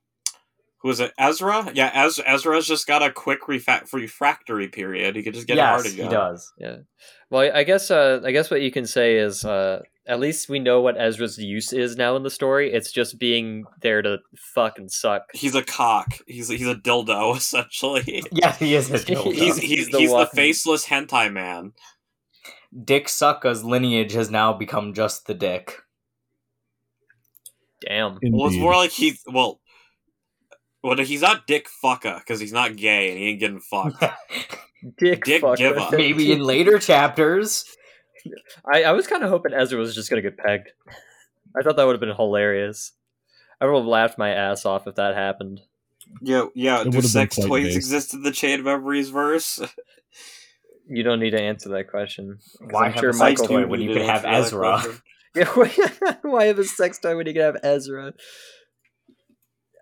[0.80, 1.12] Who is it?
[1.18, 1.70] Ezra?
[1.74, 5.16] Yeah, Ez- Ezra's just got a quick refa- refractory period.
[5.16, 6.52] He could just get it yes, hard he does.
[6.58, 6.76] Yeah.
[7.30, 10.58] Well, I guess uh, I guess what you can say is uh, at least we
[10.58, 12.72] know what Ezra's use is now in the story.
[12.72, 14.18] It's just being there to
[14.54, 15.24] fuck and suck.
[15.34, 16.18] He's a cock.
[16.26, 18.22] He's he's a dildo essentially.
[18.32, 19.32] Yeah, he is a dildo.
[19.32, 21.72] He's he's He's he's the the, faceless hentai man.
[22.84, 25.74] Dick Sucka's lineage has now become just the dick.
[27.86, 28.18] Damn.
[28.22, 29.60] Well, it's more like he's well.
[30.88, 34.00] Well, he's not Dick Fucka because he's not gay and he ain't getting fucked.
[34.98, 35.56] Dick, Dick fucker.
[35.56, 35.92] give up.
[35.92, 37.64] Maybe in later chapters.
[38.72, 40.68] I, I was kind of hoping Ezra was just gonna get pegged.
[41.58, 42.92] I thought that would have been hilarious.
[43.60, 45.60] I would have laughed my ass off if that happened.
[46.22, 46.80] yeah, yeah.
[46.82, 47.76] It Do would've sex toys base.
[47.76, 49.60] exist in the Chain of Memories verse?
[50.90, 52.38] You don't need to answer that question.
[52.70, 54.82] Why I'm have sure a sex Michael- toy when you could have Ezra?
[56.22, 58.14] Why have a sex toy when you can have Ezra?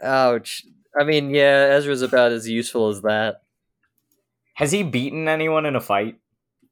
[0.03, 0.65] Ouch.
[0.99, 3.43] I mean, yeah, Ezra's about as useful as that.
[4.55, 6.17] Has he beaten anyone in a fight?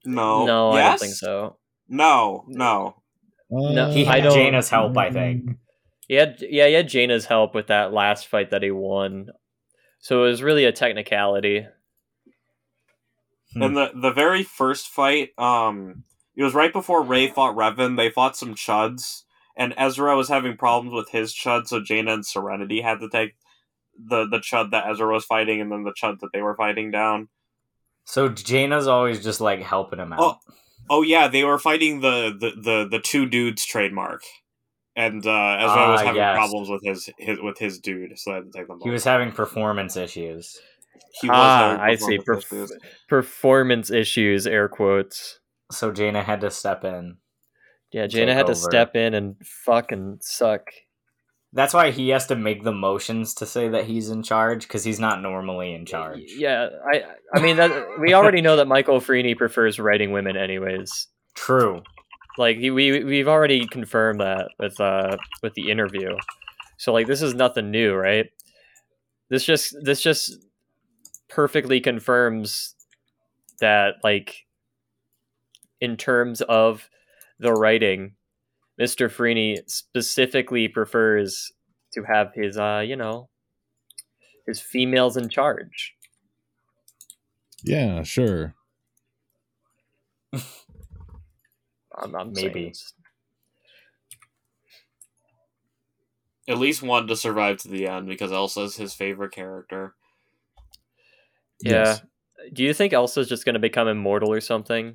[0.04, 1.56] No, no, I don't think so.
[1.88, 2.96] No, no.
[3.50, 5.50] No, He had don't- Jaina's help, I think.
[6.08, 9.28] He had, yeah, he had Jaina's help with that last fight that he won.
[10.00, 11.66] So it was really a technicality.
[13.54, 13.62] Hmm.
[13.62, 16.04] In the the very first fight, um,
[16.36, 17.96] it was right before Ray fought Revan.
[17.96, 19.22] They fought some chuds,
[19.56, 23.34] and Ezra was having problems with his chud, so Jaina and Serenity had to take
[23.98, 26.90] the the chud that Ezra was fighting, and then the chud that they were fighting
[26.90, 27.28] down.
[28.04, 30.20] So Jaina's always just like helping him out.
[30.20, 30.36] Oh.
[30.90, 34.20] Oh yeah, they were fighting the the the, the two dudes trademark,
[34.94, 36.36] and uh, Ezra was Ah, having yes.
[36.36, 38.78] problems with his, his with his dude, so they had to take them.
[38.82, 38.92] he both.
[38.92, 40.60] was having performance issues.
[41.22, 42.18] He was Ah, having I see.
[42.18, 42.78] performance Perf- issues.
[43.08, 45.40] performance issues, air quotes.
[45.72, 47.16] So Jaina had to step in.
[47.90, 50.66] Yeah, Jaina Take had to step in and fucking suck.
[51.54, 54.82] That's why he has to make the motions to say that he's in charge because
[54.82, 56.24] he's not normally in charge.
[56.36, 61.06] Yeah, I I mean that we already know that Michael Freeney prefers writing women anyways.
[61.34, 61.82] True.
[62.36, 66.16] Like he, we we've already confirmed that with uh with the interview.
[66.76, 68.26] So like this is nothing new, right?
[69.30, 70.36] This just this just
[71.28, 72.74] perfectly confirms
[73.60, 74.44] that like
[75.80, 76.88] in terms of
[77.38, 78.14] the writing,
[78.80, 79.08] Mr.
[79.08, 81.52] Freeney specifically prefers
[81.92, 83.28] to have his uh, you know,
[84.46, 85.94] his females in charge.
[87.62, 88.54] Yeah, sure.
[90.34, 92.72] I'm, I'm Maybe.
[96.46, 99.94] At least one to survive to the end because Elsa's his favorite character.
[101.62, 101.72] Yeah.
[101.72, 102.02] Yes.
[102.52, 104.94] Do you think Elsa's just going to become immortal or something?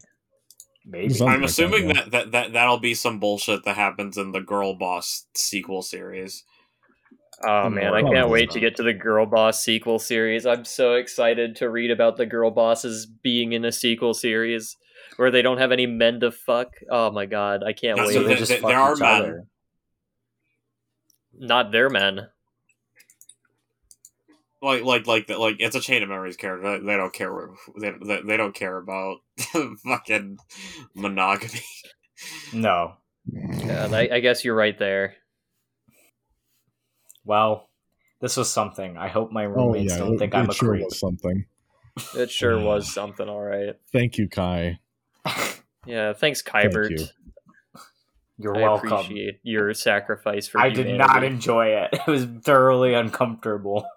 [0.92, 1.14] Maybe.
[1.14, 2.02] Something I'm like assuming that, yeah.
[2.04, 6.44] that, that, that that'll be some bullshit that happens in the Girl Boss sequel series.
[7.46, 10.46] Oh hmm, man, I can't wait to get to the Girl Boss sequel series.
[10.46, 14.76] I'm so excited to read about the Girl Bosses being in a sequel series
[15.18, 16.74] where they don't have any men to fuck.
[16.90, 18.14] Oh my god, I can't No, wait.
[18.14, 19.22] so so they there- just there- fuck there are each men.
[19.22, 19.44] other.
[21.38, 22.28] Not their men.
[24.62, 26.80] Like like like the, like it's a chain of memories character.
[26.80, 27.50] They, they don't care.
[27.80, 29.18] They, they, they don't care about
[29.86, 30.38] fucking
[30.96, 31.62] monogamy.
[32.54, 32.96] No.
[33.32, 35.16] Yeah, I, I guess you're right there.
[37.24, 37.70] Well,
[38.22, 38.98] this was something.
[38.98, 40.84] I hope my Oh roommates yeah, don't it, think it I'm a sure creep.
[40.84, 41.46] was something.
[42.16, 42.66] It sure Yeah.
[42.66, 43.76] was something, all right.
[43.92, 44.80] Thank you, Kai.
[45.86, 47.06] Yeah, thanks, Thank you.
[48.38, 48.92] You're I welcome.
[48.92, 51.90] appreciate your sacrifice for I did not enjoy it.
[51.94, 53.88] It was thoroughly uncomfortable.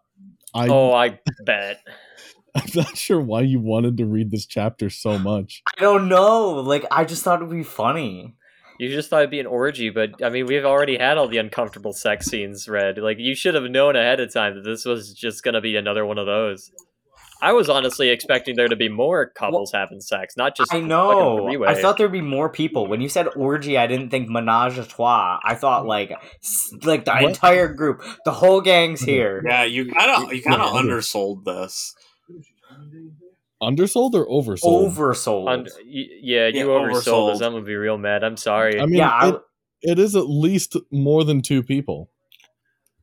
[0.55, 1.81] I, Oh, I bet.
[2.55, 5.63] I'm not sure why you wanted to read this chapter so much.
[5.77, 6.51] I don't know.
[6.61, 8.35] Like I just thought it would be funny.
[8.79, 11.39] You just thought it'd be an orgy, but I mean, we've already had all the
[11.39, 12.99] uncomfortable sex scenes read.
[12.99, 16.05] Like, you should have known ahead of time that this was just gonna be another
[16.05, 16.71] one of those.
[17.43, 20.89] I was honestly expecting there to be more couples having sex, not just I fucking
[20.89, 21.45] know.
[21.49, 21.67] three-way.
[21.67, 22.87] I thought there'd be more people.
[22.87, 25.41] When you said orgy, I didn't think menage a trois.
[25.45, 25.89] I thought mm.
[25.89, 26.13] like
[26.85, 27.25] like the What?
[27.25, 29.07] entire group, the whole gang's mm.
[29.07, 29.43] here.
[29.45, 30.79] Yeah, you kind of you kind of Yeah.
[30.79, 31.97] undersold this.
[33.61, 34.93] Undersold or oversold?
[34.95, 35.49] Oversold.
[35.53, 37.33] Un- y- yeah, you Yeah, oversold oversold.
[37.33, 37.41] us.
[37.41, 38.23] I'm gonna be real mad.
[38.23, 38.81] I'm sorry.
[38.81, 39.37] I mean, yeah, I, it,
[39.83, 42.09] it is at least more than two people.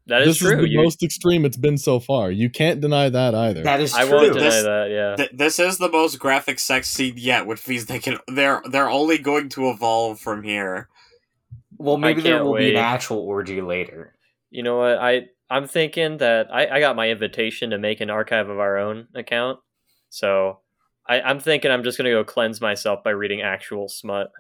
[0.10, 0.57] That is this true.
[0.57, 2.30] is the You- most extreme it's been so far.
[2.32, 3.64] You can't deny that either.
[3.64, 4.01] that is true.
[4.01, 4.89] I won't deny This- that.
[4.91, 5.16] Yeah.
[5.16, 8.89] Th- this is the most graphic sex scene yet, which means they can they're they're
[8.89, 10.89] only going to evolve from here.
[11.78, 14.14] well, maybe there can't will be an actual orgy later.
[14.51, 14.97] You know what?
[14.97, 18.78] I I'm thinking that I, I got my invitation to make an archive of our
[18.78, 19.60] own account,
[20.10, 20.60] so
[21.07, 24.32] I, I'm thinking I'm just gonna go cleanse myself by reading actual smut.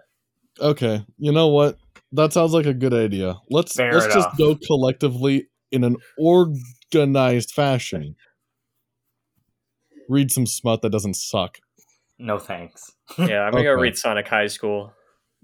[0.59, 1.77] Okay, you know what?
[2.11, 3.37] That sounds like a good idea.
[3.49, 4.25] Let's Fair let's enough.
[4.31, 8.15] just go collectively in an organized fashion.
[10.07, 11.59] Read some smut that doesn't suck.
[12.17, 12.91] No thanks.
[13.17, 14.93] Yeah, I'm gonna go read Sonic High School.